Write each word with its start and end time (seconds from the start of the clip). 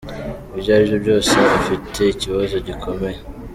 Ibyo 0.55 0.69
aribyo 0.75 0.97
byose 1.03 1.33
afite 1.57 1.99
ikibazo 2.13 2.55
gikomeye. 2.67 3.19